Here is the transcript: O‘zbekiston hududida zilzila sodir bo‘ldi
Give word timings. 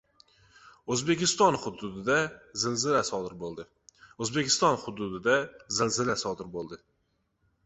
O‘zbekiston 0.93 1.57
hududida 1.59 2.15
zilzila 2.61 3.03
sodir 6.23 6.49
bo‘ldi 6.57 6.83